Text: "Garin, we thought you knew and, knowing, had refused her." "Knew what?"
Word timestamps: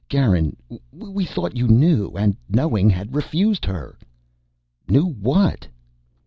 "Garin, 0.09 0.55
we 0.91 1.25
thought 1.27 1.55
you 1.55 1.67
knew 1.67 2.09
and, 2.17 2.35
knowing, 2.49 2.89
had 2.89 3.13
refused 3.13 3.65
her." 3.65 3.99
"Knew 4.89 5.05
what?" 5.05 5.67